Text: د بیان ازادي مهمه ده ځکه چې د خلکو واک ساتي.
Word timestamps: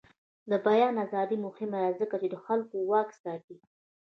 د 0.49 0.51
بیان 0.67 0.93
ازادي 1.05 1.37
مهمه 1.45 1.79
ده 1.85 1.91
ځکه 2.01 2.15
چې 2.21 2.27
د 2.33 2.35
خلکو 2.45 2.75
واک 2.91 3.09
ساتي. 3.23 3.57